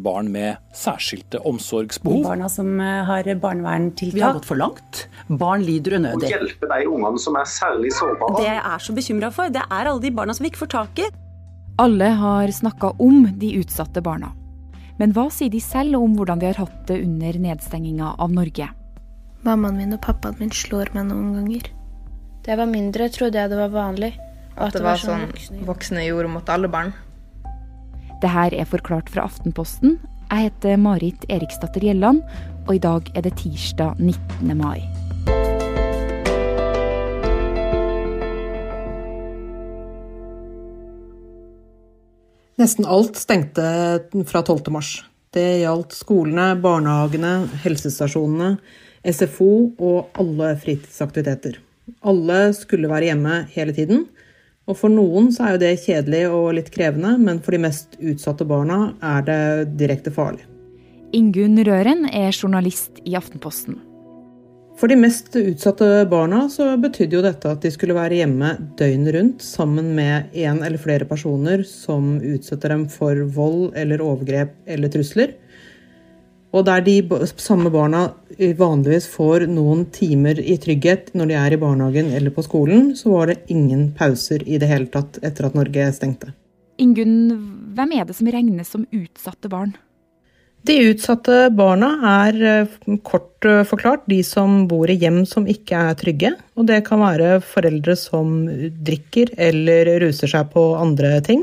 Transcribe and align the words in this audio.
Barn 0.00 0.30
med 0.32 0.56
særskilte 0.72 1.36
omsorgsbehov. 1.44 2.22
Barna 2.24 2.48
som 2.48 2.80
eh, 2.80 3.02
har 3.04 3.26
barneverntiltak. 3.42 4.16
Vi 4.16 4.22
har 4.24 4.38
gått 4.38 4.48
for 4.48 4.56
langt. 4.56 5.02
Barn 5.28 5.64
lider 5.66 5.98
unødig. 5.98 6.30
Å 6.30 6.32
hjelpe 6.32 6.68
de 6.70 6.86
ungene 6.88 7.20
som 7.20 7.36
er 7.36 7.44
særlig 7.44 7.92
sårbare. 7.98 8.38
Det 8.40 8.46
jeg 8.48 8.62
er 8.62 8.86
så 8.86 8.96
bekymra 8.96 9.32
for, 9.34 9.52
det 9.52 9.64
er 9.66 9.90
alle 9.90 10.00
de 10.00 10.12
barna 10.16 10.32
som 10.36 10.46
vi 10.46 10.52
ikke 10.52 10.62
får 10.64 10.72
tak 10.78 11.02
i. 11.04 11.10
Alle 11.82 12.08
har 12.22 12.52
snakka 12.52 12.94
om 13.04 13.26
de 13.36 13.52
utsatte 13.60 14.00
barna. 14.04 14.32
Men 15.00 15.12
hva 15.16 15.26
sier 15.32 15.52
de 15.52 15.60
selv 15.60 16.00
om 16.00 16.16
hvordan 16.16 16.40
de 16.40 16.48
har 16.50 16.60
hatt 16.62 16.82
det 16.88 17.00
under 17.04 17.38
nedstenginga 17.44 18.14
av 18.20 18.32
Norge? 18.32 18.68
Mammaen 19.44 19.76
min 19.76 19.96
og 19.96 20.02
pappaen 20.04 20.36
min 20.40 20.52
slår 20.54 20.92
meg 20.96 21.08
noen 21.10 21.32
ganger. 21.36 21.72
Da 22.42 22.54
jeg 22.54 22.60
var 22.60 22.70
mindre, 22.70 23.08
trodde 23.12 23.40
jeg 23.40 23.52
det 23.52 23.58
var 23.60 23.72
vanlig. 23.74 24.14
At 24.56 24.76
det 24.76 24.84
var 24.84 25.00
sånn 25.00 25.28
voksne 25.66 26.04
gjorde 26.06 26.30
mot 26.32 26.48
alle 26.52 26.68
barn. 26.72 26.92
Det 28.22 28.30
her 28.30 28.54
er 28.54 28.68
forklart 28.70 29.08
fra 29.10 29.24
Aftenposten. 29.26 29.96
Jeg 30.30 30.46
heter 30.46 30.76
Marit 30.78 31.24
Eriksdatter 31.26 31.82
Gjelland, 31.82 32.20
og 32.68 32.76
i 32.76 32.82
dag 32.82 33.08
er 33.18 33.24
det 33.26 33.32
tirsdag 33.40 33.98
19. 33.98 34.52
mai. 34.54 34.78
Nesten 42.62 42.86
alt 42.86 43.18
stengte 43.18 43.66
fra 44.30 44.44
12. 44.46 44.70
mars. 44.70 44.94
Det 45.34 45.64
gjaldt 45.64 45.98
skolene, 45.98 46.52
barnehagene, 46.62 47.48
helsestasjonene, 47.64 48.54
SFO 49.02 49.52
og 49.82 50.14
alle 50.14 50.54
fritidsaktiviteter. 50.62 51.58
Alle 52.06 52.52
skulle 52.54 52.86
være 52.86 53.10
hjemme 53.10 53.42
hele 53.56 53.74
tiden. 53.74 54.06
Og 54.70 54.78
for 54.78 54.92
noen 54.92 55.32
så 55.34 55.46
er 55.46 55.54
jo 55.56 55.62
det 55.64 55.72
kjedelig 55.82 56.22
og 56.30 56.52
litt 56.58 56.70
krevende, 56.74 57.16
men 57.18 57.40
for 57.42 57.54
de 57.54 57.62
mest 57.64 57.96
utsatte 57.98 58.46
barna 58.46 58.92
er 59.02 59.24
det 59.26 59.42
direkte 59.80 60.12
farlig. 60.14 60.44
Ingunn 61.12 61.58
Røren 61.66 62.06
er 62.08 62.30
journalist 62.30 63.02
i 63.04 63.16
Aftenposten. 63.18 63.80
For 64.80 64.88
de 64.88 64.96
mest 64.96 65.34
utsatte 65.36 65.86
barna 66.10 66.46
så 66.50 66.70
betydde 66.80 67.18
jo 67.18 67.24
dette 67.26 67.50
at 67.50 67.62
de 67.62 67.70
skulle 67.74 67.94
være 67.94 68.22
hjemme 68.22 68.54
døgnet 68.78 69.14
rundt 69.14 69.44
sammen 69.44 69.92
med 69.98 70.32
en 70.32 70.62
eller 70.64 70.80
flere 70.80 71.06
personer 71.06 71.66
som 71.68 72.16
utsetter 72.18 72.72
dem 72.72 72.86
for 72.90 73.18
vold 73.36 73.76
eller 73.78 74.02
overgrep 74.02 74.54
eller 74.66 74.90
trusler. 74.94 75.36
Og 76.52 76.66
der 76.68 76.82
de 76.84 76.98
samme 77.40 77.70
barna 77.72 78.10
vanligvis 78.36 79.06
får 79.08 79.46
noen 79.48 79.86
timer 79.94 80.36
i 80.36 80.58
trygghet 80.60 81.14
når 81.16 81.30
de 81.30 81.38
er 81.40 81.54
i 81.54 81.60
barnehagen 81.60 82.10
eller 82.12 82.34
på 82.34 82.44
skolen, 82.44 82.90
så 82.96 83.14
var 83.14 83.32
det 83.32 83.38
ingen 83.52 83.88
pauser 83.96 84.44
i 84.44 84.60
det 84.60 84.68
hele 84.68 84.90
tatt 84.92 85.16
etter 85.24 85.48
at 85.48 85.56
Norge 85.56 85.88
stengte. 85.96 86.34
Ingunn, 86.82 87.32
hvem 87.76 87.96
er 87.96 88.04
det 88.08 88.18
som 88.18 88.28
regnes 88.32 88.68
som 88.72 88.84
utsatte 88.92 89.48
barn? 89.52 89.72
De 90.62 90.76
utsatte 90.92 91.48
barna 91.58 91.88
er 92.06 92.68
kort 93.02 93.42
forklart 93.66 94.04
de 94.06 94.20
som 94.22 94.68
bor 94.70 94.90
i 94.92 94.94
hjem 94.94 95.24
som 95.26 95.48
ikke 95.50 95.80
er 95.88 95.96
trygge. 95.98 96.36
Og 96.54 96.68
det 96.68 96.84
kan 96.86 97.02
være 97.02 97.40
foreldre 97.42 97.96
som 97.98 98.44
drikker 98.86 99.34
eller 99.42 99.90
ruser 100.04 100.30
seg 100.30 100.52
på 100.52 100.68
andre 100.78 101.16
ting. 101.26 101.42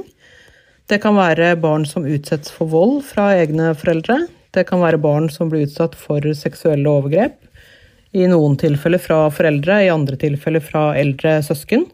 Det 0.87 1.01
kan 1.03 1.17
være 1.19 1.57
barn 1.59 1.83
som 1.85 2.07
utsettes 2.07 2.53
for 2.55 2.71
vold 2.71 3.01
fra 3.09 3.33
egne 3.41 3.73
foreldre. 3.77 4.21
Det 4.55 4.65
kan 4.69 4.81
være 4.81 5.01
barn 5.01 5.29
som 5.29 5.51
blir 5.51 5.67
utsatt 5.67 5.95
for 5.97 6.25
seksuelle 6.33 6.89
overgrep. 6.89 7.37
I 8.17 8.25
noen 8.31 8.55
tilfeller 8.57 9.01
fra 9.01 9.27
foreldre, 9.29 9.83
i 9.85 9.91
andre 9.93 10.17
tilfeller 10.17 10.63
fra 10.65 10.91
eldre 10.97 11.39
søsken. 11.45 11.85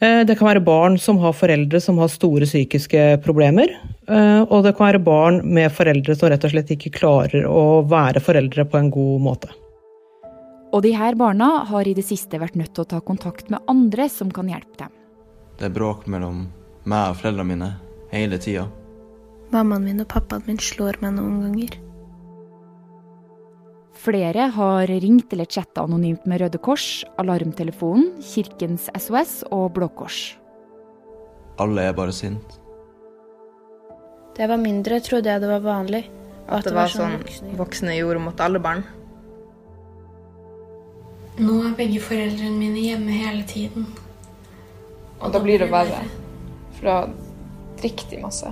Det 0.00 0.34
kan 0.36 0.48
være 0.48 0.64
barn 0.64 0.96
som 1.00 1.20
har 1.22 1.36
foreldre 1.36 1.78
som 1.80 2.00
har 2.00 2.08
store 2.12 2.48
psykiske 2.48 3.02
problemer. 3.24 3.70
Og 4.50 4.64
det 4.64 4.72
kan 4.76 4.88
være 4.88 5.02
barn 5.04 5.38
med 5.44 5.72
foreldre 5.72 6.16
som 6.16 6.32
rett 6.32 6.44
og 6.44 6.52
slett 6.52 6.72
ikke 6.74 6.92
klarer 6.96 7.46
å 7.46 7.84
være 7.88 8.20
foreldre 8.24 8.64
på 8.68 8.80
en 8.80 8.90
god 8.92 9.22
måte. 9.28 9.52
Og 10.74 10.82
de 10.82 10.90
her 10.98 11.14
barna 11.14 11.62
har 11.68 11.86
i 11.86 11.94
det 11.94 12.04
siste 12.08 12.40
vært 12.42 12.56
nødt 12.58 12.72
til 12.74 12.82
å 12.82 12.90
ta 12.96 13.00
kontakt 13.04 13.52
med 13.52 13.62
andre 13.70 14.08
som 14.10 14.32
kan 14.34 14.48
hjelpe 14.50 14.80
dem. 14.80 14.92
Det 15.60 15.68
er 15.68 15.76
bråk 15.76 16.08
mellom 16.10 16.48
meg 16.88 17.12
og 17.12 17.20
foreldrene 17.20 17.52
mine 17.52 17.70
hele 18.10 18.40
tida. 18.42 18.66
Mammaen 19.54 19.84
min 19.86 20.02
og 20.02 20.08
pappaen 20.10 20.42
min 20.48 20.58
slår 20.58 20.98
meg 21.02 21.14
noen 21.14 21.42
ganger. 21.44 21.76
Flere 24.04 24.48
har 24.56 24.90
ringt 24.90 25.30
eller 25.32 25.46
chatta 25.46 25.84
anonymt 25.86 26.26
med 26.28 26.42
Røde 26.42 26.58
Kors, 26.58 27.04
Alarmtelefonen, 27.22 28.10
Kirkens 28.20 28.88
SOS 28.98 29.44
og 29.54 29.70
Blå 29.76 29.88
Kors. 29.94 30.34
Alle 31.62 31.86
er 31.86 31.94
bare 31.94 32.12
sint. 32.12 32.58
Da 34.34 34.42
jeg 34.42 34.50
var 34.50 34.58
mindre, 34.58 34.98
trodde 34.98 35.30
jeg 35.30 35.40
det 35.40 35.52
var 35.52 35.62
vanlig. 35.62 36.02
At 36.50 36.66
det 36.66 36.74
var 36.74 36.90
sånn 36.92 37.22
voksne 37.56 37.94
gjorde 37.94 38.24
mot 38.26 38.42
alle 38.42 38.60
barn. 38.60 38.82
Nå 41.38 41.60
er 41.62 41.78
begge 41.78 42.02
foreldrene 42.02 42.58
mine 42.58 42.82
hjemme 42.90 43.22
hele 43.22 43.46
tiden. 43.48 43.86
Og 45.22 45.30
da 45.32 45.40
blir 45.40 45.62
det 45.62 45.70
verre. 45.70 46.02
For 46.74 46.90
da 46.90 46.98
drikker 47.80 48.10
de 48.10 48.22
masse. 48.26 48.50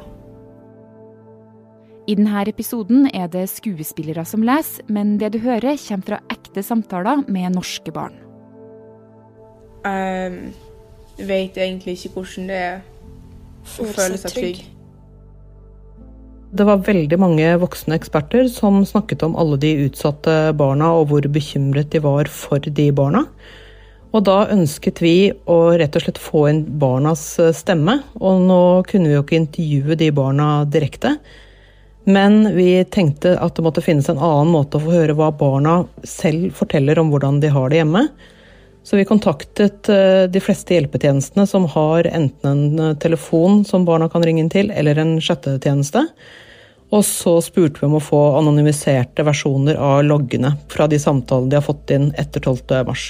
I 2.10 2.16
denne 2.18 2.42
episoden 2.50 3.06
er 3.14 3.28
det 3.30 3.44
skuespillere 3.52 4.24
som 4.26 4.42
leser, 4.42 4.82
men 4.90 5.14
det 5.20 5.32
du 5.36 5.38
hører, 5.44 5.78
kommer 5.78 6.08
fra 6.08 6.18
ekte 6.34 6.64
samtaler 6.66 7.22
med 7.30 7.54
norske 7.54 7.94
barn. 7.94 8.16
Jeg 9.86 11.28
vet 11.28 11.58
egentlig 11.58 11.94
ikke 11.98 12.14
hvordan 12.16 12.50
det 12.50 12.58
er 12.58 12.80
å 13.62 13.86
føle 13.94 14.18
seg 14.18 14.34
trygg. 14.34 14.62
Det 16.52 16.66
var 16.68 16.82
veldig 16.84 17.16
mange 17.16 17.46
voksne 17.62 17.96
eksperter 17.96 18.48
som 18.52 18.82
snakket 18.84 19.22
om 19.24 19.38
alle 19.40 19.56
de 19.62 19.70
utsatte 19.86 20.34
barna 20.58 20.90
og 20.98 21.06
hvor 21.12 21.28
bekymret 21.32 21.88
de 21.94 22.02
var 22.04 22.28
for 22.28 22.60
de 22.60 22.90
barna. 22.92 23.22
Og 24.12 24.26
da 24.26 24.42
ønsket 24.52 25.00
vi 25.00 25.14
å 25.48 25.56
rett 25.80 25.96
og 25.96 26.04
slett 26.04 26.20
få 26.20 26.44
inn 26.50 26.66
barnas 26.82 27.22
stemme. 27.56 28.02
Og 28.20 28.42
nå 28.44 28.60
kunne 28.90 29.08
vi 29.08 29.16
jo 29.16 29.22
ikke 29.24 29.38
intervjue 29.38 29.96
de 30.02 30.10
barna 30.12 30.50
direkte. 30.68 31.14
Men 32.04 32.54
vi 32.56 32.84
tenkte 32.90 33.36
at 33.38 33.56
det 33.56 33.62
måtte 33.62 33.84
finnes 33.84 34.08
en 34.10 34.18
annen 34.18 34.50
måte 34.50 34.78
å 34.78 34.82
få 34.82 34.94
høre 34.94 35.14
hva 35.18 35.30
barna 35.30 35.82
selv 36.02 36.50
forteller 36.58 36.98
om 36.98 37.12
hvordan 37.12 37.38
de 37.42 37.50
har 37.54 37.70
det 37.70 37.82
hjemme. 37.82 38.06
Så 38.82 38.98
vi 38.98 39.06
kontaktet 39.06 39.86
de 39.86 40.40
fleste 40.42 40.74
hjelpetjenestene 40.74 41.46
som 41.46 41.68
har 41.70 42.08
enten 42.10 42.80
en 42.80 42.96
telefon 42.98 43.60
som 43.64 43.86
barna 43.86 44.08
kan 44.10 44.24
ringe 44.26 44.42
inn 44.42 44.50
til, 44.50 44.72
eller 44.74 44.98
en 44.98 45.20
chattetjeneste. 45.22 46.02
Og 46.92 47.04
så 47.06 47.38
spurte 47.40 47.80
vi 47.80 47.86
om 47.86 47.96
å 47.96 48.04
få 48.04 48.20
anonymiserte 48.36 49.24
versjoner 49.24 49.78
av 49.80 50.02
loggene 50.04 50.56
fra 50.72 50.88
de 50.90 50.98
samtalene 51.00 51.54
de 51.54 51.60
har 51.60 51.64
fått 51.64 51.94
inn 51.94 52.10
etter 52.20 52.42
12. 52.42 52.82
mars. 52.88 53.06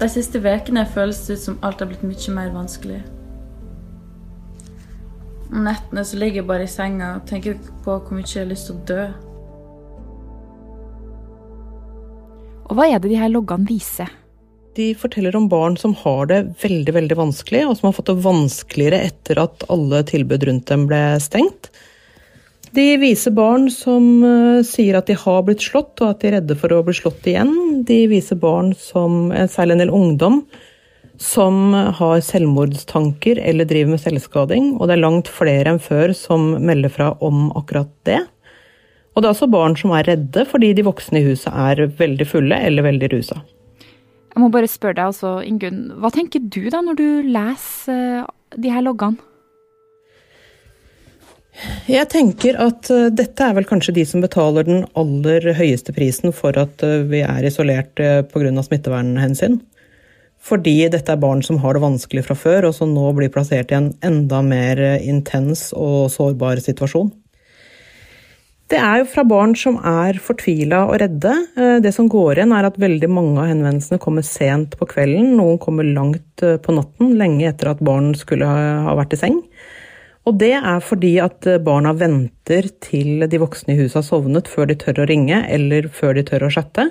De 0.00 0.08
siste 0.10 0.40
ukene 0.40 0.86
føles 0.94 1.20
det 1.26 1.36
ut 1.36 1.44
som 1.44 1.58
alt 1.62 1.82
har 1.82 1.90
blitt 1.90 2.06
mye 2.06 2.38
mer 2.38 2.54
vanskelig. 2.54 3.02
Om 5.54 5.62
nettene 5.68 6.02
så 6.02 6.18
ligger 6.18 6.42
jeg 6.42 6.48
bare 6.48 6.66
i 6.66 6.70
senga 6.70 7.12
og 7.20 7.28
tenker 7.30 7.54
på 7.84 7.94
hvor 7.94 8.16
mye 8.16 8.26
jeg 8.26 8.42
har 8.42 8.50
lyst 8.50 8.66
til 8.66 8.74
å 8.74 8.86
dø. 8.90 9.04
Og 12.64 12.74
hva 12.74 12.88
er 12.90 12.98
det 12.98 13.12
de 13.12 13.20
her 13.20 13.30
loggene 13.30 13.68
viser? 13.68 14.10
De 14.74 14.88
forteller 14.98 15.36
om 15.38 15.46
barn 15.46 15.76
som 15.78 15.94
har 16.00 16.26
det 16.32 16.40
veldig 16.64 16.96
veldig 16.96 17.18
vanskelig, 17.20 17.62
og 17.68 17.76
som 17.78 17.86
har 17.86 17.94
fått 17.94 18.10
det 18.10 18.24
vanskeligere 18.24 19.02
etter 19.06 19.38
at 19.44 19.62
alle 19.70 20.02
tilbud 20.08 20.48
rundt 20.48 20.66
dem 20.72 20.88
ble 20.90 21.02
stengt. 21.22 21.70
De 22.74 22.88
viser 22.98 23.30
barn 23.30 23.68
som 23.70 24.24
sier 24.66 24.98
at 24.98 25.06
de 25.06 25.14
har 25.14 25.44
blitt 25.46 25.62
slått, 25.62 26.00
og 26.02 26.08
at 26.08 26.24
de 26.24 26.32
er 26.32 26.40
redde 26.40 26.58
for 26.58 26.74
å 26.74 26.82
bli 26.82 26.96
slått 26.98 27.28
igjen. 27.30 27.84
De 27.86 28.00
viser 28.10 28.40
barn 28.42 28.72
som, 28.74 29.28
særlig 29.30 29.76
en 29.76 29.84
del 29.84 29.94
ungdom, 29.94 30.42
som 31.24 31.72
har 31.72 32.20
selvmordstanker 32.24 33.40
eller 33.40 33.68
driver 33.68 33.94
med 33.94 34.02
selvskading. 34.02 34.74
Og 34.76 34.88
det 34.88 34.96
er 34.96 35.04
langt 35.04 35.30
flere 35.32 35.72
enn 35.72 35.82
før 35.82 36.12
som 36.16 36.52
melder 36.60 36.92
fra 36.92 37.10
om 37.24 37.48
akkurat 37.56 37.90
det. 38.08 38.20
Og 39.14 39.22
det 39.22 39.28
er 39.28 39.34
også 39.36 39.50
barn 39.50 39.76
som 39.78 39.94
er 39.94 40.08
redde 40.10 40.44
fordi 40.50 40.72
de 40.76 40.86
voksne 40.86 41.22
i 41.22 41.28
huset 41.28 41.52
er 41.52 41.86
veldig 41.98 42.26
fulle 42.28 42.58
eller 42.68 42.86
veldig 42.86 43.12
rusa. 43.14 43.40
Jeg 44.34 44.42
må 44.42 44.48
bare 44.50 44.66
spørre 44.66 44.98
deg, 44.98 45.12
altså, 45.12 45.36
Ingunn. 45.46 45.84
Hva 46.02 46.10
tenker 46.10 46.42
du 46.42 46.64
da 46.66 46.80
når 46.82 46.98
du 46.98 47.06
leser 47.30 48.26
de 48.58 48.72
her 48.74 48.82
loggene? 48.82 49.30
Jeg 51.86 52.08
tenker 52.10 52.56
at 52.58 52.88
dette 53.14 53.46
er 53.46 53.54
vel 53.54 53.68
kanskje 53.68 53.94
de 53.94 54.02
som 54.10 54.24
betaler 54.24 54.66
den 54.66 54.80
aller 54.98 55.52
høyeste 55.54 55.94
prisen 55.94 56.34
for 56.34 56.58
at 56.58 56.82
vi 57.06 57.20
er 57.22 57.46
isolert 57.46 57.94
pga. 57.94 58.64
smittevernhensyn. 58.66 59.60
Fordi 60.44 60.76
dette 60.92 61.08
er 61.14 61.20
barn 61.20 61.40
som 61.44 61.58
har 61.62 61.76
det 61.76 61.84
vanskelig 61.84 62.26
fra 62.26 62.36
før, 62.36 62.68
og 62.68 62.74
som 62.76 62.92
nå 62.92 63.10
blir 63.16 63.32
plassert 63.32 63.72
i 63.72 63.78
en 63.78 63.92
enda 64.04 64.42
mer 64.44 64.80
intens 65.00 65.70
og 65.72 66.10
sårbar 66.12 66.60
situasjon. 66.60 67.12
Det 68.72 68.78
er 68.80 69.02
jo 69.02 69.08
fra 69.12 69.22
barn 69.28 69.52
som 69.60 69.76
er 69.84 70.16
fortvila 70.24 70.86
og 70.88 70.96
redde. 71.02 71.32
Det 71.84 71.92
som 71.92 72.08
går 72.12 72.38
igjen, 72.38 72.52
er 72.56 72.68
at 72.68 72.78
veldig 72.80 73.10
mange 73.12 73.36
av 73.42 73.50
henvendelsene 73.52 74.00
kommer 74.00 74.24
sent 74.24 74.76
på 74.80 74.88
kvelden. 74.88 75.34
Noen 75.36 75.60
kommer 75.60 75.84
langt 75.84 76.40
på 76.40 76.76
natten, 76.76 77.12
lenge 77.20 77.44
etter 77.50 77.74
at 77.74 77.82
barn 77.84 78.12
skulle 78.16 78.48
ha 78.48 78.94
vært 78.96 79.16
i 79.16 79.20
seng. 79.20 79.42
Og 80.24 80.38
det 80.40 80.54
er 80.56 80.80
fordi 80.80 81.18
at 81.20 81.44
barna 81.64 81.92
venter 81.96 82.70
til 82.84 83.26
de 83.28 83.40
voksne 83.40 83.74
i 83.74 83.82
huset 83.82 84.00
har 84.00 84.06
sovnet 84.08 84.48
før 84.48 84.70
de 84.72 84.78
tør 84.80 85.04
å 85.04 85.08
ringe, 85.12 85.42
eller 85.44 85.90
før 85.92 86.16
de 86.16 86.24
tør 86.24 86.48
å 86.48 86.52
chatte. 86.56 86.88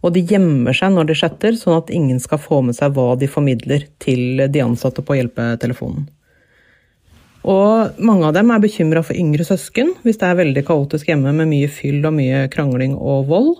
Og 0.00 0.14
de 0.14 0.22
gjemmer 0.24 0.76
seg 0.76 0.94
når 0.94 1.10
de 1.10 1.18
chatter, 1.18 1.56
sånn 1.60 1.76
at 1.76 1.92
ingen 1.92 2.20
skal 2.22 2.40
få 2.40 2.62
med 2.64 2.78
seg 2.78 2.94
hva 2.96 3.12
de 3.20 3.28
formidler 3.28 3.84
til 4.00 4.46
de 4.48 4.62
ansatte 4.64 5.04
på 5.04 5.18
hjelpetelefonen. 5.18 6.06
Og 7.48 8.00
mange 8.04 8.28
av 8.28 8.34
dem 8.36 8.50
er 8.52 8.60
bekymra 8.60 9.02
for 9.04 9.16
yngre 9.16 9.46
søsken, 9.48 9.94
hvis 10.04 10.20
det 10.20 10.28
er 10.28 10.40
veldig 10.40 10.64
kaotisk 10.68 11.08
hjemme 11.08 11.32
med 11.36 11.48
mye 11.48 11.70
fyll 11.72 12.04
og 12.04 12.16
mye 12.16 12.46
krangling 12.52 12.96
og 12.96 13.28
vold. 13.30 13.54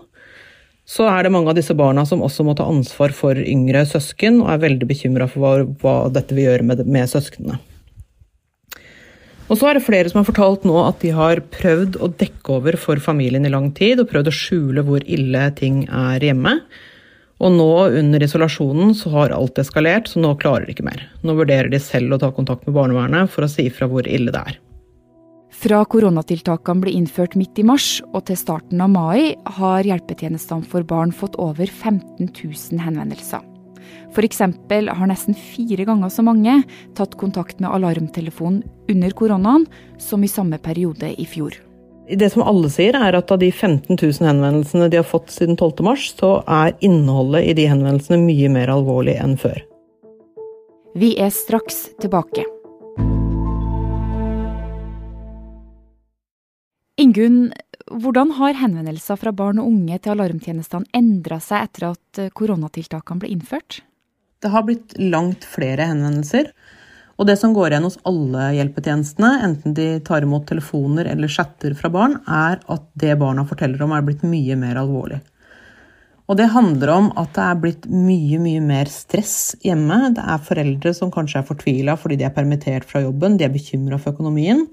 Så 0.88 1.06
er 1.08 1.24
det 1.24 1.32
mange 1.32 1.52
av 1.52 1.56
disse 1.56 1.76
barna 1.76 2.04
som 2.08 2.24
også 2.24 2.44
må 2.44 2.56
ta 2.58 2.66
ansvar 2.68 3.14
for 3.16 3.38
yngre 3.38 3.84
søsken, 3.88 4.40
og 4.42 4.52
er 4.52 4.64
veldig 4.66 4.88
bekymra 4.90 5.28
for 5.30 5.44
hva, 5.44 5.52
hva, 5.80 5.96
dette 6.12 6.36
vil 6.36 6.48
gjøre 6.48 6.66
med, 6.66 6.84
med 6.88 7.08
søsknene. 7.08 7.60
Og 9.50 9.58
så 9.58 9.66
er 9.66 9.76
det 9.76 9.82
flere 9.82 10.10
som 10.10 10.20
har 10.20 10.28
fortalt 10.28 10.64
nå 10.68 10.76
at 10.84 11.00
de 11.02 11.10
har 11.14 11.42
prøvd 11.50 11.98
å 11.98 12.12
dekke 12.20 12.54
over 12.54 12.78
for 12.78 13.02
familien 13.02 13.48
i 13.48 13.50
lang 13.50 13.72
tid, 13.74 13.98
og 13.98 14.10
prøvd 14.12 14.30
å 14.30 14.36
skjule 14.36 14.84
hvor 14.86 15.02
ille 15.02 15.42
ting 15.58 15.82
er 15.90 16.22
hjemme. 16.22 16.60
Og 17.40 17.54
nå 17.56 17.70
under 17.98 18.22
isolasjonen 18.22 18.94
så 18.94 19.10
har 19.16 19.34
alt 19.34 19.58
eskalert, 19.58 20.10
så 20.12 20.22
nå 20.22 20.36
klarer 20.38 20.68
de 20.68 20.76
ikke 20.76 20.86
mer. 20.86 21.02
Nå 21.26 21.34
vurderer 21.38 21.72
de 21.72 21.80
selv 21.82 22.14
å 22.14 22.20
ta 22.22 22.30
kontakt 22.36 22.68
med 22.68 22.76
barnevernet 22.76 23.32
for 23.32 23.46
å 23.46 23.50
si 23.50 23.66
ifra 23.66 23.90
hvor 23.90 24.06
ille 24.06 24.30
det 24.30 24.44
er. 24.52 24.60
Fra 25.60 25.82
koronatiltakene 25.92 26.84
ble 26.84 26.92
innført 26.94 27.34
midt 27.36 27.58
i 27.58 27.66
mars 27.66 27.98
og 28.14 28.22
til 28.30 28.38
starten 28.38 28.80
av 28.80 28.92
mai, 28.94 29.34
har 29.58 29.88
hjelpetjenestene 29.88 30.68
for 30.70 30.86
barn 30.86 31.10
fått 31.12 31.34
over 31.42 31.66
15 31.66 32.30
000 32.30 32.84
henvendelser. 32.86 33.49
F.eks. 34.10 34.40
har 34.40 35.08
nesten 35.10 35.36
fire 35.38 35.86
ganger 35.88 36.12
så 36.12 36.24
mange 36.26 36.60
tatt 36.98 37.16
kontakt 37.20 37.60
med 37.60 37.70
alarmtelefonen 37.70 38.62
under 38.90 39.16
koronaen 39.16 39.66
som 39.98 40.24
i 40.24 40.30
samme 40.30 40.58
periode 40.58 41.12
i 41.14 41.26
fjor. 41.26 41.56
Det 42.10 42.26
som 42.32 42.42
alle 42.42 42.66
sier, 42.72 42.96
er 42.98 43.14
at 43.14 43.30
av 43.30 43.38
de 43.38 43.52
15 43.52 43.94
000 43.94 44.26
henvendelsene 44.26 44.88
de 44.90 44.98
har 44.98 45.06
fått 45.06 45.30
siden 45.30 45.54
12. 45.56 45.84
mars, 45.86 46.08
så 46.18 46.40
er 46.42 46.74
innholdet 46.82 47.46
i 47.46 47.54
de 47.54 47.68
henvendelsene 47.70 48.18
mye 48.24 48.50
mer 48.50 48.72
alvorlig 48.74 49.14
enn 49.22 49.36
før. 49.38 49.60
Vi 50.98 51.14
er 51.22 51.30
straks 51.30 51.84
tilbake. 52.02 52.42
Ingunn, 57.00 57.52
hvordan 57.88 58.34
har 58.36 58.58
henvendelser 58.60 59.16
fra 59.16 59.32
barn 59.32 59.60
og 59.62 59.70
unge 59.70 59.96
til 60.04 60.12
alarmtjenestene 60.12 60.90
endra 60.96 61.38
seg 61.40 61.64
etter 61.64 61.86
at 61.94 62.20
koronatiltakene 62.36 63.22
ble 63.22 63.30
innført? 63.32 63.78
Det 64.40 64.50
har 64.52 64.66
blitt 64.66 64.92
langt 65.00 65.46
flere 65.48 65.86
henvendelser. 65.88 66.50
Og 67.20 67.28
det 67.28 67.38
som 67.40 67.54
går 67.56 67.72
igjen 67.72 67.86
hos 67.88 67.98
alle 68.08 68.50
hjelpetjenestene, 68.56 69.32
enten 69.46 69.74
de 69.76 69.88
tar 70.04 70.24
imot 70.24 70.46
telefoner 70.48 71.08
eller 71.08 71.32
chatter 71.32 71.74
fra 71.76 71.90
barn, 71.92 72.18
er 72.28 72.60
at 72.60 72.86
det 73.00 73.16
barna 73.20 73.44
forteller 73.48 73.80
om, 73.84 73.96
er 73.96 74.04
blitt 74.04 74.24
mye 74.24 74.56
mer 74.60 74.80
alvorlig. 74.80 75.22
Og 76.30 76.36
det 76.38 76.52
handler 76.52 76.92
om 76.94 77.10
at 77.18 77.32
det 77.34 77.44
er 77.48 77.60
blitt 77.64 77.90
mye, 77.90 78.38
mye 78.40 78.60
mer 78.62 78.92
stress 78.92 79.56
hjemme. 79.64 80.12
Det 80.16 80.22
er 80.22 80.46
foreldre 80.46 80.92
som 80.96 81.10
kanskje 81.12 81.40
er 81.40 81.48
fortvila 81.48 81.96
fordi 81.98 82.20
de 82.20 82.28
er 82.28 82.36
permittert 82.36 82.86
fra 82.88 83.02
jobben, 83.02 83.40
de 83.40 83.48
er 83.48 83.56
bekymra 83.56 83.98
for 83.98 84.12
økonomien. 84.14 84.66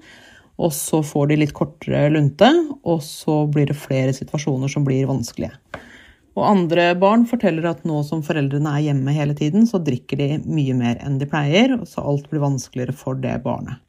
Og 0.58 0.72
så 0.74 1.02
får 1.06 1.30
de 1.30 1.38
litt 1.38 1.54
kortere 1.54 2.08
lunte, 2.10 2.48
og 2.82 3.02
så 3.04 3.44
blir 3.50 3.70
det 3.70 3.78
flere 3.78 4.14
situasjoner 4.16 4.70
som 4.72 4.86
blir 4.86 5.06
vanskelige. 5.10 5.54
Og 6.38 6.44
andre 6.46 6.92
barn 6.98 7.24
forteller 7.26 7.66
at 7.70 7.84
nå 7.86 8.00
som 8.06 8.22
foreldrene 8.26 8.70
er 8.76 8.88
hjemme 8.88 9.14
hele 9.14 9.34
tiden, 9.38 9.66
så 9.66 9.80
drikker 9.82 10.20
de 10.20 10.28
mye 10.46 10.74
mer 10.78 11.00
enn 11.02 11.18
de 11.18 11.26
pleier, 11.30 11.74
så 11.86 12.04
alt 12.06 12.28
blir 12.30 12.42
vanskeligere 12.44 12.94
for 12.94 13.18
det 13.18 13.34
barnet. 13.46 13.82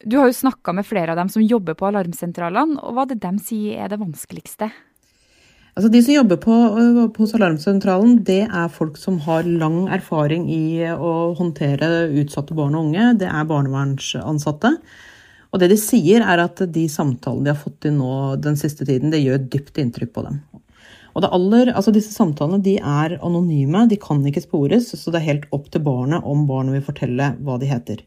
Du 0.00 0.16
har 0.16 0.30
jo 0.30 0.36
snakka 0.36 0.72
med 0.72 0.88
flere 0.88 1.12
av 1.12 1.20
dem 1.20 1.28
som 1.32 1.44
jobber 1.44 1.76
på 1.76 1.88
alarmsentralene, 1.90 2.80
og 2.80 2.96
hva 2.96 3.04
det 3.08 3.20
de 3.20 3.32
sier 3.44 3.84
er 3.84 3.92
det 3.92 4.00
vanskeligste? 4.00 4.70
Altså 5.76 5.90
De 5.92 6.00
som 6.02 6.14
jobber 6.14 6.40
på, 6.42 6.54
hos 7.16 7.34
Alarmsentralen, 7.36 8.16
det 8.26 8.42
er 8.48 8.72
folk 8.74 8.98
som 8.98 9.20
har 9.24 9.46
lang 9.46 9.84
erfaring 9.92 10.48
i 10.50 10.82
å 10.90 11.32
håndtere 11.38 12.10
utsatte 12.20 12.56
barn 12.58 12.74
og 12.74 12.88
unge. 12.88 13.12
Det 13.20 13.28
er 13.30 13.46
barnevernsansatte. 13.48 14.74
Og 15.50 15.62
det 15.62 15.70
de 15.72 15.78
sier, 15.80 16.22
er 16.22 16.44
at 16.44 16.62
de 16.70 16.84
samtalene 16.90 17.48
de 17.48 17.52
har 17.54 17.58
fått 17.58 17.80
til 17.82 17.96
nå 17.96 18.36
den 18.42 18.58
siste 18.58 18.86
tiden, 18.86 19.10
det 19.10 19.22
gjør 19.24 19.42
dypt 19.50 19.80
inntrykk 19.82 20.12
på 20.14 20.26
dem. 20.28 20.38
Og 21.18 21.26
aller, 21.26 21.72
altså 21.74 21.90
disse 21.94 22.14
samtalene 22.14 22.62
de 22.62 22.76
er 22.78 23.16
anonyme, 23.18 23.88
de 23.90 23.98
kan 24.00 24.22
ikke 24.26 24.44
spores, 24.44 24.92
så 24.94 25.10
det 25.10 25.20
er 25.20 25.26
helt 25.32 25.48
opp 25.54 25.66
til 25.72 25.82
barnet 25.82 26.22
om 26.22 26.46
barnet 26.46 26.78
vil 26.78 26.86
fortelle 26.86 27.32
hva 27.42 27.58
de 27.58 27.70
heter. 27.70 28.04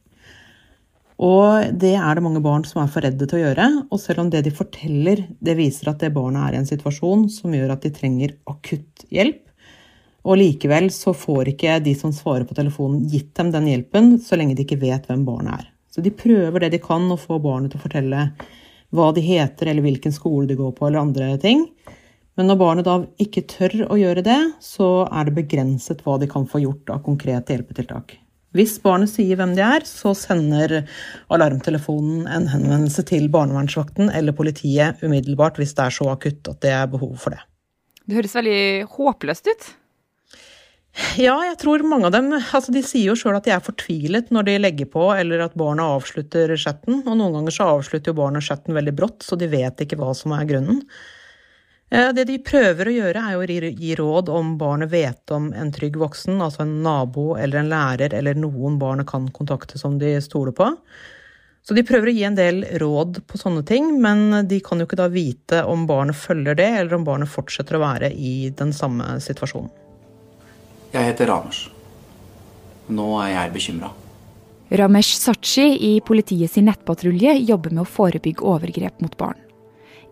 Og 1.23 1.75
det 1.79 1.93
er 1.99 2.15
det 2.15 2.23
mange 2.25 2.41
barn 2.43 2.63
som 2.67 2.81
er 2.81 2.91
for 2.91 3.05
redde 3.05 3.27
til 3.29 3.37
å 3.37 3.43
gjøre. 3.43 3.67
Og 3.93 3.99
selv 4.01 4.23
om 4.23 4.31
det 4.33 4.43
de 4.47 4.55
forteller, 4.55 5.25
det 5.43 5.57
viser 5.59 5.91
at 5.91 6.01
det 6.01 6.13
barnet 6.15 6.47
er 6.47 6.55
i 6.55 6.61
en 6.61 6.69
situasjon 6.69 7.27
som 7.31 7.53
gjør 7.53 7.75
at 7.75 7.85
de 7.85 7.93
trenger 7.93 8.37
akutt 8.49 9.05
hjelp, 9.13 9.43
og 10.23 10.39
likevel 10.39 10.87
så 10.95 11.11
får 11.11 11.51
ikke 11.51 11.81
de 11.83 11.93
som 11.99 12.13
svarer 12.15 12.47
på 12.47 12.55
telefonen, 12.55 13.03
gitt 13.11 13.33
dem 13.35 13.51
den 13.51 13.67
hjelpen 13.67 14.13
så 14.23 14.39
lenge 14.39 14.55
de 14.55 14.63
ikke 14.63 14.79
vet 14.79 15.09
hvem 15.09 15.25
barnet 15.27 15.57
er. 15.59 15.72
Så 15.93 16.01
de 16.01 16.09
prøver 16.09 16.63
det 16.63 16.73
de 16.73 16.81
kan 16.81 17.05
å 17.13 17.19
få 17.21 17.37
barnet 17.41 17.73
til 17.73 17.81
å 17.81 17.85
fortelle 17.85 18.23
hva 18.93 19.11
de 19.13 19.21
heter, 19.25 19.69
eller 19.69 19.85
hvilken 19.85 20.13
skole 20.13 20.47
de 20.49 20.57
går 20.57 20.73
på, 20.77 20.87
eller 20.87 21.03
andre 21.03 21.35
ting. 21.41 21.67
Men 22.37 22.49
når 22.49 22.57
barnet 22.57 22.87
da 22.87 22.97
ikke 23.21 23.45
tør 23.49 23.83
å 23.93 23.97
gjøre 23.99 24.23
det, 24.25 24.39
så 24.63 25.05
er 25.05 25.29
det 25.29 25.35
begrenset 25.37 26.01
hva 26.05 26.17
de 26.21 26.29
kan 26.29 26.47
få 26.49 26.63
gjort 26.63 26.89
av 26.93 27.03
konkrete 27.05 27.53
hjelpetiltak. 27.53 28.17
Hvis 28.53 28.75
barnet 28.81 29.09
sier 29.09 29.37
hvem 29.37 29.55
de 29.57 29.63
er, 29.65 29.85
så 29.89 30.13
sender 30.17 30.83
alarmtelefonen 31.33 32.27
en 32.29 32.49
henvendelse 32.51 33.05
til 33.09 33.25
barnevernsvakten 33.33 34.11
eller 34.13 34.35
politiet 34.37 35.01
umiddelbart 35.01 35.57
hvis 35.61 35.73
det 35.77 35.87
er 35.87 35.95
så 35.95 36.11
akutt 36.11 36.49
at 36.51 36.61
det 36.65 36.73
er 36.73 36.89
behov 36.89 37.15
for 37.21 37.33
det. 37.33 37.41
Det 38.05 38.19
høres 38.19 38.35
veldig 38.37 38.59
håpløst 38.93 39.49
ut? 39.49 39.71
Ja, 41.17 41.39
jeg 41.41 41.57
tror 41.57 41.81
mange 41.89 42.05
av 42.05 42.13
dem 42.13 42.27
altså 42.37 42.69
De 42.73 42.83
sier 42.85 43.07
jo 43.09 43.15
sjøl 43.17 43.39
at 43.39 43.47
de 43.47 43.53
er 43.55 43.63
fortvilet 43.65 44.29
når 44.33 44.45
de 44.45 44.59
legger 44.59 44.89
på 44.93 45.07
eller 45.15 45.41
at 45.41 45.57
barna 45.57 45.87
avslutter 45.95 46.53
chatten. 46.59 47.01
Og 47.01 47.17
noen 47.17 47.39
ganger 47.39 47.55
så 47.55 47.71
avslutter 47.79 48.13
jo 48.13 48.19
barna 48.21 48.41
chatten 48.43 48.77
veldig 48.77 48.93
brått, 48.97 49.25
så 49.25 49.37
de 49.39 49.49
vet 49.49 49.81
ikke 49.81 49.97
hva 49.97 50.11
som 50.17 50.35
er 50.37 50.45
grunnen. 50.49 50.83
Eh, 51.93 52.11
det 52.13 52.27
de 52.29 52.37
prøver 52.45 52.89
å 52.89 52.93
gjøre, 52.93 53.25
er 53.25 53.41
å 53.41 53.73
gi 53.73 53.95
råd 53.97 54.29
om 54.33 54.53
barnet 54.61 54.93
vet 54.93 55.33
om 55.33 55.49
en 55.57 55.73
trygg 55.73 55.97
voksen, 56.01 56.37
altså 56.41 56.61
en 56.65 56.79
nabo 56.85 57.33
eller 57.41 57.63
en 57.63 57.73
lærer 57.73 58.13
eller 58.17 58.37
noen 58.37 58.77
barnet 58.81 59.09
kan 59.09 59.27
kontakte 59.33 59.81
som 59.81 59.97
de 60.01 60.15
stoler 60.21 60.53
på. 60.57 60.71
Så 61.63 61.77
de 61.77 61.85
prøver 61.87 62.11
å 62.11 62.15
gi 62.17 62.25
en 62.27 62.37
del 62.37 62.65
råd 62.81 63.23
på 63.25 63.39
sånne 63.39 63.63
ting, 63.65 63.95
men 64.03 64.43
de 64.49 64.59
kan 64.61 64.81
jo 64.81 64.85
ikke 64.85 64.99
da 64.99 65.09
vite 65.09 65.61
om 65.69 65.87
barnet 65.89 66.17
følger 66.19 66.59
det, 66.59 66.69
eller 66.81 66.99
om 66.99 67.07
barnet 67.07 67.31
fortsetter 67.31 67.79
å 67.79 67.85
være 67.85 68.11
i 68.13 68.51
den 68.57 68.75
samme 68.75 69.15
situasjonen. 69.23 69.82
Jeg 70.93 71.09
heter 71.09 71.31
Ramers. 71.31 71.67
Nå 72.93 73.07
er 73.23 73.31
jeg 73.33 73.53
bekymra. 73.55 73.89
Ramesh 74.77 75.17
Sachi 75.17 75.65
i 75.87 75.93
politiet 76.05 76.51
sin 76.53 76.67
nettpatrulje 76.69 77.33
jobber 77.41 77.73
med 77.73 77.81
å 77.83 77.89
forebygge 77.89 78.45
overgrep 78.45 79.01
mot 79.01 79.15
barn. 79.17 79.39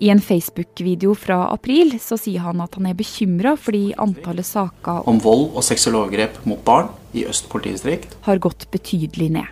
I 0.02 0.10
en 0.10 0.22
Facebook-video 0.22 1.14
fra 1.14 1.44
april 1.54 1.94
så 2.02 2.18
sier 2.18 2.42
han 2.42 2.64
at 2.64 2.74
han 2.80 2.88
er 2.90 2.98
bekymra 2.98 3.54
fordi 3.62 3.92
antallet 4.02 4.48
saker 4.48 5.06
om 5.10 5.22
vold 5.22 5.52
og 5.52 5.66
seksuelle 5.66 6.02
overgrep 6.02 6.40
mot 6.50 6.64
barn 6.66 6.90
i 7.14 7.28
Øst 7.30 7.52
politidistrikt 7.54 8.18
har 8.26 8.42
gått 8.42 8.66
betydelig 8.74 9.30
ned. 9.38 9.50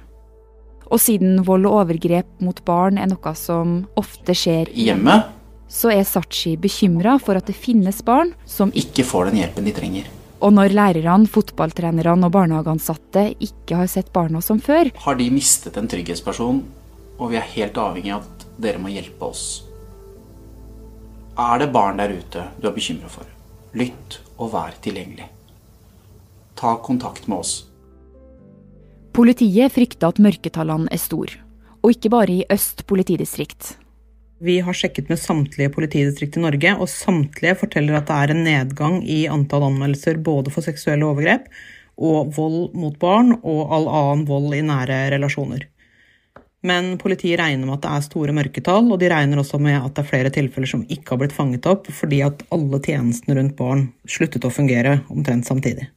Og 0.89 0.97
siden 0.97 1.43
vold 1.45 1.69
og 1.69 1.83
overgrep 1.83 2.41
mot 2.41 2.63
barn 2.65 2.97
er 2.97 3.11
noe 3.11 3.35
som 3.37 3.83
ofte 4.01 4.33
skjer 4.33 4.73
hjemme, 4.73 5.21
så 5.69 5.93
er 5.93 6.07
Sachi 6.09 6.55
bekymra 6.57 7.19
for 7.21 7.37
at 7.37 7.45
det 7.45 7.57
finnes 7.57 8.01
barn 8.01 8.33
som 8.49 8.73
ikke 8.73 9.05
får 9.05 9.29
den 9.29 9.43
hjelpen 9.43 9.69
de 9.69 9.77
trenger. 9.77 10.09
Og 10.39 10.53
når 10.55 10.75
lærerne, 10.75 11.27
fotballtrenerne 11.27 12.27
og 12.27 12.35
barnehageansatte 12.35 13.25
ikke 13.43 13.81
har 13.81 13.89
sett 13.91 14.13
barna 14.15 14.39
som 14.41 14.61
før, 14.63 14.93
har 15.03 15.19
de 15.19 15.31
mistet 15.33 15.77
en 15.77 15.89
trygghetsperson, 15.91 16.61
og 17.19 17.33
vi 17.33 17.39
er 17.39 17.49
helt 17.57 17.79
avhengig 17.79 18.15
av 18.15 18.23
at 18.23 18.45
dere 18.63 18.79
må 18.79 18.93
hjelpe 18.93 19.27
oss 19.27 19.49
er 21.39 21.61
det 21.61 21.71
barn 21.71 21.99
der 21.99 22.11
ute 22.11 22.45
du 22.59 22.67
er 22.67 22.75
bekymra 22.75 23.09
for, 23.11 23.27
lytt 23.77 24.19
og 24.37 24.51
vær 24.53 24.75
tilgjengelig. 24.83 25.29
Ta 26.59 26.75
kontakt 26.83 27.29
med 27.31 27.39
oss. 27.39 27.53
Politiet 29.15 29.73
frykter 29.73 30.11
at 30.11 30.19
mørketallene 30.21 30.91
er 30.91 31.01
store, 31.01 31.39
og 31.79 31.95
ikke 31.95 32.11
bare 32.11 32.41
i 32.41 32.47
Øst 32.51 32.85
politidistrikt. 32.87 33.77
Vi 34.39 34.59
har 34.63 34.73
sjekket 34.73 35.09
med 35.11 35.19
samtlige 35.19 35.71
politidistrikt 35.73 36.37
i 36.39 36.43
Norge, 36.43 36.71
og 36.79 36.87
samtlige 36.87 37.57
forteller 37.59 37.97
at 37.97 38.07
det 38.07 38.15
er 38.15 38.31
en 38.31 38.45
nedgang 38.45 39.01
i 39.03 39.25
antall 39.27 39.65
anmeldelser 39.67 40.21
både 40.23 40.53
for 40.53 40.63
seksuelle 40.63 41.07
overgrep 41.07 41.49
og 41.99 42.31
vold 42.37 42.77
mot 42.79 42.95
barn 43.01 43.33
og 43.41 43.73
all 43.75 43.89
annen 43.91 44.23
vold 44.29 44.55
i 44.55 44.63
nære 44.63 45.01
relasjoner. 45.11 45.67
Men 46.63 46.93
politiet 46.99 47.39
regner 47.39 47.67
med 47.67 47.77
at 47.77 47.85
det 47.85 47.91
er 47.91 48.07
store 48.07 48.35
mørketall, 48.35 48.87
og 48.91 48.99
de 48.99 49.11
regner 49.11 49.39
også 49.39 49.59
med 49.63 49.77
at 49.79 49.93
det 49.95 50.03
er 50.03 50.09
flere 50.09 50.31
tilfeller 50.35 50.71
som 50.71 50.87
ikke 50.87 51.13
har 51.13 51.21
blitt 51.21 51.35
fanget 51.35 51.67
opp 51.71 51.87
fordi 51.95 52.19
at 52.23 52.43
alle 52.55 52.79
tjenestene 52.83 53.37
rundt 53.39 53.55
barn 53.59 53.85
sluttet 54.07 54.47
å 54.47 54.51
fungere 54.51 55.01
omtrent 55.11 55.47
samtidig. 55.47 55.87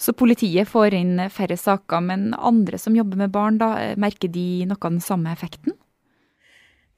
Så 0.00 0.14
politiet 0.16 0.70
får 0.70 0.94
inn 0.96 1.18
færre 1.30 1.58
saker, 1.60 2.00
men 2.00 2.30
andre 2.34 2.78
som 2.80 2.94
jobber 2.96 3.18
med 3.20 3.34
barn, 3.34 3.58
da, 3.60 3.74
merker 4.00 4.30
de 4.32 4.64
noe 4.70 4.80
av 4.80 4.94
den 4.94 5.02
samme 5.04 5.34
effekten? 5.34 5.74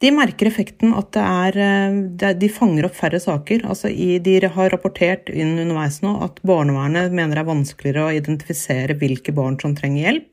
De 0.03 0.11
merker 0.11 0.49
effekten 0.51 0.97
at 0.99 1.13
det 1.15 1.23
er, 1.23 2.35
de 2.35 2.49
fanger 2.51 2.89
opp 2.89 2.97
færre 2.99 3.21
saker. 3.23 3.63
Altså 3.71 3.93
de 3.93 4.35
har 4.43 4.73
rapportert 4.75 5.31
inn 5.31 5.55
underveis 5.63 6.01
nå 6.03 6.17
at 6.27 6.41
barnevernet 6.43 7.15
mener 7.15 7.39
det 7.39 7.45
er 7.45 7.53
vanskeligere 7.53 8.09
å 8.09 8.17
identifisere 8.19 8.99
hvilke 8.99 9.35
barn 9.37 9.61
som 9.63 9.77
trenger 9.79 10.09
hjelp. 10.09 10.29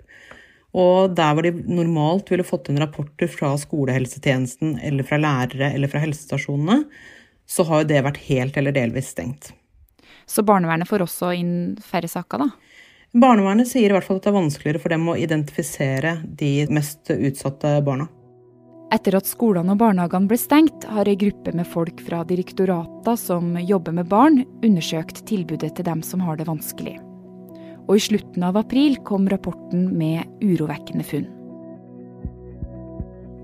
Og 0.79 1.13
der 1.17 1.33
hvor 1.33 1.45
de 1.45 1.53
normalt 1.69 2.29
ville 2.33 2.45
fått 2.45 2.69
inn 2.69 2.81
rapporter 2.81 3.29
fra 3.29 3.55
skolehelsetjenesten 3.61 4.79
eller 4.85 5.05
fra 5.05 5.21
lærere 5.21 5.71
eller 5.73 5.89
fra 5.89 6.01
helsestasjonene, 6.01 6.83
så 7.49 7.65
har 7.69 7.83
jo 7.83 7.89
det 7.89 8.03
vært 8.05 8.21
helt 8.25 8.57
eller 8.57 8.73
delvis 8.73 9.13
stengt. 9.13 9.51
Så 10.29 10.45
barnevernet 10.45 10.89
får 10.89 11.05
også 11.05 11.33
inn 11.37 11.55
færre 11.81 12.09
saker, 12.09 12.45
da? 12.45 12.49
Barnevernet 13.17 13.69
sier 13.69 13.89
i 13.89 13.95
hvert 13.95 14.05
fall 14.05 14.19
at 14.19 14.25
det 14.27 14.29
er 14.29 14.41
vanskeligere 14.41 14.81
for 14.81 14.93
dem 14.93 15.09
å 15.09 15.17
identifisere 15.17 16.19
de 16.41 16.53
mest 16.69 17.09
utsatte 17.09 17.79
barna. 17.85 18.05
Etter 18.89 19.19
at 19.19 19.27
skolene 19.29 19.75
og 19.75 19.81
barnehagene 19.83 20.29
ble 20.29 20.37
stengt, 20.41 20.85
har 20.89 21.05
ei 21.09 21.17
gruppe 21.19 21.51
med 21.53 21.67
folk 21.69 21.99
fra 22.01 22.23
direktorater 22.25 23.17
som 23.21 23.51
jobber 23.61 23.93
med 23.99 24.09
barn, 24.09 24.41
undersøkt 24.65 25.21
tilbudet 25.29 25.75
til 25.77 25.85
dem 25.85 26.01
som 26.05 26.23
har 26.25 26.39
det 26.39 26.47
vanskelig. 26.49 26.95
Og 27.85 27.97
i 27.97 28.01
slutten 28.01 28.45
av 28.45 28.57
april 28.57 28.97
kom 29.05 29.29
rapporten 29.29 29.91
med 29.97 30.25
urovekkende 30.41 31.05
funn. 31.05 31.29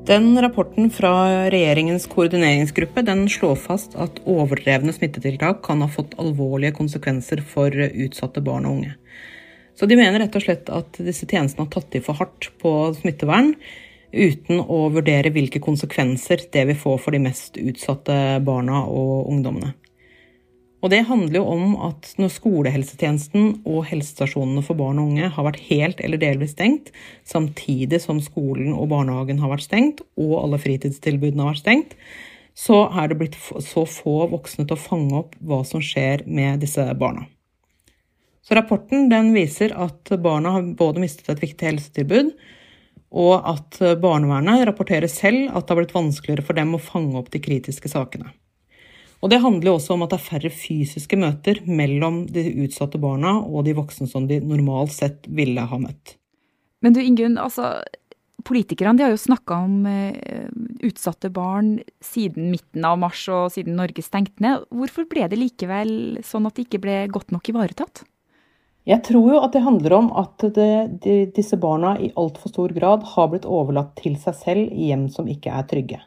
Den 0.06 0.34
rapporten 0.42 0.90
fra 0.94 1.14
regjeringens 1.54 2.06
koordineringsgruppe 2.10 3.02
den 3.06 3.24
slår 3.30 3.56
fast 3.58 3.96
at 3.98 4.20
overdrevne 4.30 4.94
smittetiltak 4.94 5.64
kan 5.66 5.82
ha 5.82 5.90
fått 5.90 6.14
alvorlige 6.22 6.75
konsekvenser 6.78 7.42
for 7.46 7.74
utsatte 7.74 8.42
barn 8.46 8.66
og 8.70 8.80
unge. 8.80 8.94
Så 9.78 9.90
de 9.90 9.98
mener 9.98 10.22
rett 10.22 10.38
og 10.38 10.46
slett 10.46 10.70
at 10.74 11.02
disse 11.02 11.25
tjenestene 11.25 11.66
har 11.66 11.74
tatt 11.74 11.98
i 11.98 12.06
for 12.06 12.18
hardt 12.18 12.50
på 12.62 12.78
smittevern, 13.02 13.56
uten 14.15 14.62
å 14.62 14.86
vurdere 14.93 15.31
hvilke 15.36 15.62
konsekvenser 15.63 16.48
det 16.53 16.65
vil 16.72 16.79
få 16.79 16.95
for 17.01 17.15
de 17.15 17.22
mest 17.27 17.60
utsatte 17.60 18.15
barna 18.45 18.86
og 18.88 19.27
ungdommene. 19.31 19.74
Og 20.86 20.91
det 20.93 21.07
handler 21.07 21.39
jo 21.39 21.45
om 21.50 21.72
at 21.88 22.12
når 22.22 22.29
skolehelsetjenesten 22.36 23.48
og 23.65 23.88
helsestasjonene 23.89 24.62
for 24.65 24.77
barn 24.77 25.00
og 25.01 25.10
unge 25.10 25.31
har 25.34 25.48
vært 25.48 25.63
helt 25.65 26.01
eller 26.05 26.22
delvis 26.22 26.53
stengt, 26.53 26.91
samtidig 27.25 27.98
som 28.03 28.19
skolen 28.22 28.69
og 28.75 28.91
barnehagen 28.91 29.41
har 29.41 29.50
vært 29.50 29.65
stengt, 29.65 30.03
og 30.13 30.36
alle 30.43 30.60
fritidstilbudene 30.62 31.41
har 31.41 31.55
vært 31.55 31.63
stengt, 31.63 31.95
så 32.55 32.84
er 32.93 33.10
det 33.10 33.17
blitt 33.19 33.39
så 33.65 33.88
få 33.89 34.27
voksne 34.31 34.67
til 34.67 34.77
å 34.77 34.84
fange 34.84 35.17
opp 35.24 35.34
hva 35.41 35.63
som 35.65 35.81
skjer 35.84 36.24
med 36.29 36.62
disse 36.62 36.86
barna. 37.01 37.25
Så 38.45 38.53
rapporten 38.53 39.10
viser 39.34 39.74
at 39.74 40.13
barna 40.22 40.53
har 40.53 40.69
både 40.77 41.01
mistet 41.01 41.34
et 41.34 41.41
viktig 41.48 41.65
helsetilbud, 41.65 42.29
og 43.15 43.48
at 43.48 43.79
barnevernet 44.01 44.65
rapporterer 44.67 45.07
selv 45.12 45.48
at 45.55 45.63
det 45.63 45.72
har 45.72 45.79
blitt 45.79 45.95
vanskeligere 45.95 46.43
for 46.43 46.57
dem 46.57 46.75
å 46.75 46.81
fange 46.84 47.15
opp 47.19 47.31
de 47.31 47.39
kritiske 47.39 47.91
sakene. 47.91 48.34
Og 49.24 49.31
det 49.31 49.41
handler 49.41 49.74
også 49.74 49.95
om 49.95 50.03
at 50.05 50.12
det 50.12 50.19
er 50.19 50.25
færre 50.27 50.51
fysiske 50.53 51.17
møter 51.17 51.62
mellom 51.65 52.25
de 52.29 52.43
utsatte 52.65 53.00
barna 53.01 53.38
og 53.41 53.65
de 53.65 53.74
voksne 53.77 54.05
som 54.12 54.27
de 54.29 54.41
normalt 54.43 54.93
sett 54.93 55.25
ville 55.31 55.63
ha 55.65 55.79
møtt. 55.81 56.17
Men 56.86 56.93
du 56.93 57.00
Ingunn, 57.01 57.39
altså 57.41 57.79
politikerne 58.45 59.01
har 59.01 59.13
jo 59.13 59.22
snakka 59.22 59.57
om 59.65 59.88
eh, 59.89 60.50
utsatte 60.86 61.31
barn 61.34 61.79
siden 62.05 62.51
midten 62.51 62.86
av 62.86 63.00
mars 63.01 63.24
og 63.34 63.48
siden 63.55 63.79
Norge 63.79 64.03
stengte 64.05 64.43
ned. 64.45 64.67
Hvorfor 64.69 65.07
ble 65.10 65.25
det 65.31 65.39
likevel 65.41 66.19
sånn 66.25 66.45
at 66.45 66.57
det 66.57 66.67
ikke 66.67 66.84
ble 66.86 67.00
godt 67.13 67.34
nok 67.34 67.50
ivaretatt? 67.50 68.03
Jeg 68.86 69.01
tror 69.08 69.32
jo 69.34 69.38
at 69.42 69.54
det 69.56 69.63
handler 69.65 69.96
om 69.98 70.12
at 70.22 70.44
det, 70.54 70.74
de, 71.01 71.13
disse 71.34 71.58
barna 71.58 71.96
i 71.98 72.12
altfor 72.13 72.51
stor 72.54 72.74
grad 72.75 73.06
har 73.15 73.32
blitt 73.32 73.48
overlatt 73.50 73.96
til 73.98 74.13
seg 74.22 74.38
selv 74.38 74.68
i 74.70 74.92
hjem 74.92 75.08
som 75.13 75.30
ikke 75.30 75.54
er 75.58 75.65
trygge. 75.70 76.01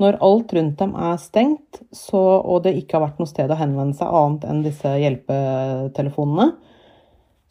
Når 0.00 0.16
alt 0.24 0.54
rundt 0.56 0.78
dem 0.80 0.94
er 0.96 1.18
stengt, 1.20 1.82
så, 1.92 2.20
og 2.40 2.64
det 2.64 2.72
ikke 2.78 2.96
har 2.96 3.04
vært 3.04 3.20
noe 3.20 3.28
sted 3.28 3.52
å 3.52 3.58
henvende 3.60 3.98
seg 3.98 4.08
annet 4.08 4.46
enn 4.48 4.62
disse 4.64 4.94
hjelpetelefonene, 5.02 6.48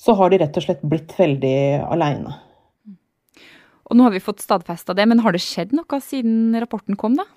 så 0.02 0.16
har 0.18 0.34
de 0.34 0.42
rett 0.42 0.58
og 0.58 0.66
slett 0.66 0.82
blitt 0.90 1.14
veldig 1.20 1.58
aleine. 1.86 2.34
Og 3.92 3.98
nå 4.00 4.08
har 4.08 4.16
vi 4.16 4.24
fått 4.24 4.42
stadfesta 4.42 4.96
det, 4.98 5.06
men 5.06 5.22
har 5.22 5.36
det 5.36 5.44
skjedd 5.44 5.76
noe 5.78 6.02
siden 6.02 6.58
rapporten 6.64 6.98
kom, 6.98 7.14
da? 7.20 7.28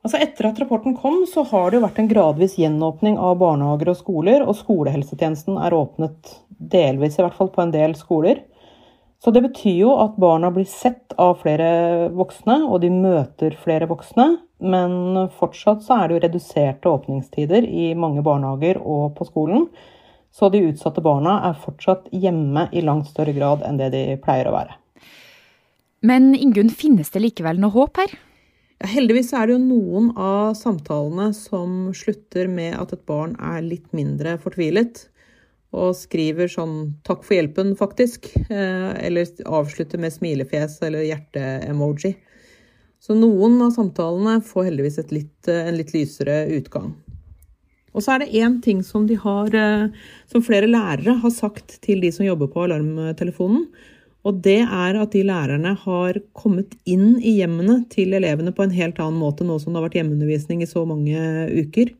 Altså 0.00 0.16
Etter 0.16 0.48
at 0.48 0.60
rapporten 0.62 0.94
kom, 0.96 1.26
så 1.28 1.44
har 1.50 1.68
det 1.68 1.76
jo 1.76 1.84
vært 1.84 1.98
en 2.00 2.08
gradvis 2.08 2.54
gjenåpning 2.56 3.18
av 3.20 3.34
barnehager 3.42 3.90
og 3.92 3.98
skoler, 3.98 4.44
og 4.46 4.56
skolehelsetjenesten 4.56 5.58
er 5.60 5.76
åpnet 5.76 6.38
delvis, 6.48 7.18
i 7.18 7.24
hvert 7.24 7.36
fall 7.36 7.50
på 7.52 7.60
en 7.64 7.74
del 7.74 7.92
skoler. 7.98 8.40
Så 9.20 9.32
det 9.36 9.42
betyr 9.44 9.82
jo 9.82 9.90
at 10.00 10.16
barna 10.16 10.48
blir 10.54 10.64
sett 10.64 11.12
av 11.20 11.42
flere 11.42 12.08
voksne, 12.16 12.62
og 12.64 12.80
de 12.80 12.88
møter 12.94 13.56
flere 13.60 13.90
voksne. 13.90 14.30
Men 14.64 15.26
fortsatt 15.36 15.84
så 15.84 15.98
er 15.98 16.08
det 16.08 16.16
jo 16.16 16.22
reduserte 16.24 16.88
åpningstider 16.88 17.68
i 17.68 17.90
mange 17.92 18.24
barnehager 18.24 18.80
og 18.80 19.12
på 19.18 19.28
skolen. 19.28 19.68
Så 20.32 20.48
de 20.48 20.62
utsatte 20.70 21.04
barna 21.04 21.36
er 21.50 21.60
fortsatt 21.60 22.08
hjemme 22.16 22.70
i 22.72 22.80
langt 22.86 23.12
større 23.12 23.36
grad 23.36 23.64
enn 23.68 23.80
det 23.80 23.90
de 23.92 24.02
pleier 24.24 24.48
å 24.48 24.56
være. 24.56 24.78
Men 26.00 26.32
Ingunn, 26.32 26.72
finnes 26.72 27.12
det 27.12 27.20
likevel 27.20 27.60
noe 27.60 27.76
håp 27.76 28.00
her? 28.00 28.16
Ja, 28.80 28.88
heldigvis 28.88 29.34
er 29.36 29.44
det 29.44 29.58
jo 29.58 29.60
noen 29.60 30.06
av 30.16 30.54
samtalene 30.56 31.34
som 31.36 31.90
slutter 31.92 32.48
med 32.48 32.78
at 32.80 32.94
et 32.96 33.02
barn 33.08 33.34
er 33.36 33.60
litt 33.60 33.90
mindre 33.92 34.38
fortvilet 34.40 35.02
og 35.76 35.92
skriver 35.94 36.48
sånn 36.50 36.96
'takk 37.04 37.20
for 37.22 37.36
hjelpen', 37.36 37.76
faktisk. 37.76 38.30
Eh, 38.48 39.06
eller 39.06 39.28
avslutter 39.44 40.00
med 40.00 40.12
smilefjes 40.12 40.80
eller 40.82 41.04
hjerte-emoji. 41.04 42.16
Så 43.00 43.14
noen 43.14 43.60
av 43.62 43.70
samtalene 43.76 44.40
får 44.42 44.70
heldigvis 44.70 44.98
litt, 45.12 45.48
eh, 45.48 45.68
en 45.68 45.76
litt 45.76 45.92
lysere 45.92 46.48
utgang. 46.48 46.94
Og 47.94 48.02
så 48.02 48.14
er 48.14 48.18
det 48.20 48.32
én 48.32 48.62
ting 48.62 48.82
som, 48.82 49.06
de 49.06 49.14
har, 49.14 49.54
eh, 49.54 49.88
som 50.26 50.42
flere 50.42 50.66
lærere 50.66 51.20
har 51.20 51.30
sagt 51.30 51.80
til 51.82 52.00
de 52.00 52.10
som 52.10 52.26
jobber 52.26 52.48
på 52.48 52.64
alarmtelefonen. 52.64 53.68
Og 54.28 54.42
det 54.44 54.58
er 54.66 54.98
at 55.00 55.14
de 55.14 55.22
lærerne 55.24 55.72
har 55.84 56.18
kommet 56.36 56.74
inn 56.84 57.16
i 57.24 57.38
hjemmene 57.38 57.78
til 57.92 58.12
elevene 58.18 58.52
på 58.52 58.66
en 58.66 58.74
helt 58.74 59.00
annen 59.00 59.20
måte 59.20 59.46
nå 59.48 59.56
som 59.58 59.72
det 59.72 59.80
har 59.80 59.86
vært 59.88 59.96
hjemmeundervisning 59.96 60.60
i 60.60 60.68
så 60.68 60.84
mange 60.88 61.20
uker. 61.56 61.94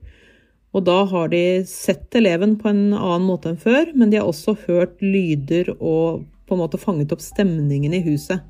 Og 0.76 0.84
da 0.86 0.98
har 1.08 1.30
de 1.32 1.42
sett 1.66 2.14
eleven 2.14 2.58
på 2.60 2.68
en 2.70 2.90
annen 2.92 3.26
måte 3.26 3.50
enn 3.50 3.58
før, 3.58 3.88
men 3.96 4.12
de 4.12 4.20
har 4.20 4.28
også 4.28 4.54
hørt 4.66 5.00
lyder 5.02 5.72
og 5.78 6.26
på 6.46 6.56
en 6.56 6.62
måte 6.62 6.80
fanget 6.82 7.14
opp 7.14 7.24
stemningen 7.24 7.94
i 7.96 8.02
huset. 8.04 8.44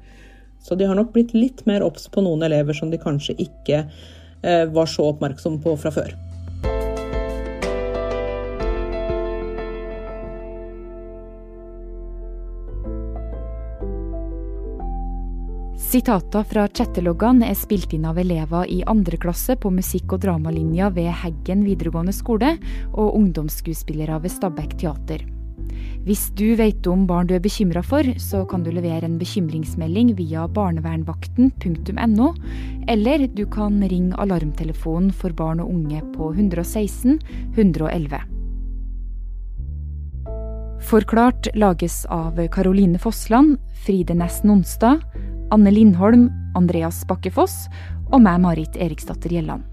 Så 0.61 0.77
de 0.77 0.89
har 0.89 0.99
nok 0.99 1.15
blitt 1.15 1.33
litt 1.37 1.62
mer 1.69 1.85
obs 1.87 2.09
på 2.12 2.25
noen 2.25 2.43
elever 2.45 2.77
som 2.77 2.91
de 2.93 3.00
kanskje 3.00 3.39
ikke 3.41 3.85
eh, 3.87 4.67
var 4.73 4.91
så 4.91 5.12
oppmerksomme 5.15 5.62
på 5.65 5.77
fra 5.81 5.95
før. 5.95 6.12
Sitater 15.90 16.44
fra 16.47 16.68
chatteloggene 16.70 17.49
er 17.50 17.56
spilt 17.59 17.90
inn 17.97 18.04
av 18.06 18.18
elever 18.23 18.68
i 18.70 18.76
andre 18.87 19.18
klasse 19.18 19.56
på 19.59 19.73
musikk- 19.75 20.12
og 20.14 20.20
dramalinja 20.23 20.87
ved 20.94 21.09
Heggen 21.18 21.64
videregående 21.66 22.12
skole 22.14 22.52
og 22.92 23.16
ungdomsskuespillere 23.18 24.20
ved 24.23 24.30
Stabekk 24.30 24.76
teater. 24.78 25.25
Hvis 26.06 26.28
du 26.38 26.54
vet 26.61 26.87
om 26.87 27.09
barn 27.09 27.26
du 27.26 27.35
er 27.35 27.42
bekymra 27.42 27.82
for, 27.82 28.06
så 28.23 28.44
kan 28.47 28.62
du 28.62 28.70
levere 28.70 29.02
en 29.09 29.16
bekymringsmelding 29.18 30.12
via 30.20 30.44
barnevernvakten.no, 30.47 32.28
eller 32.87 33.26
du 33.26 33.42
kan 33.50 33.82
ringe 33.82 34.14
alarmtelefonen 34.23 35.11
for 35.11 35.35
barn 35.35 35.59
og 35.64 35.73
unge 35.75 36.04
på 36.14 36.30
116 36.37 37.18
111. 37.59 38.23
Forklart 40.87 41.50
lages 41.59 42.04
av 42.06 42.38
Caroline 42.54 43.02
Fossland, 43.02 43.59
Fride 43.82 44.14
Næss 44.14 44.44
Nonstad, 44.47 45.02
Anne 45.50 45.71
Lindholm, 45.75 46.28
Andreas 46.54 47.02
Bakkefoss 47.11 47.66
og 48.11 48.23
meg, 48.23 48.38
Marit 48.42 48.78
Eriksdatter 48.78 49.33
Gjelland. 49.35 49.70